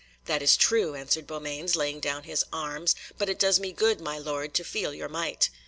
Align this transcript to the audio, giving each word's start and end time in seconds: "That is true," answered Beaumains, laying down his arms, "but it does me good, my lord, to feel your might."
"That 0.25 0.41
is 0.41 0.57
true," 0.57 0.95
answered 0.95 1.27
Beaumains, 1.27 1.75
laying 1.75 1.99
down 1.99 2.23
his 2.23 2.43
arms, 2.51 2.95
"but 3.19 3.29
it 3.29 3.37
does 3.37 3.59
me 3.59 3.71
good, 3.71 4.01
my 4.01 4.17
lord, 4.17 4.55
to 4.55 4.63
feel 4.63 4.95
your 4.95 5.09
might." 5.09 5.51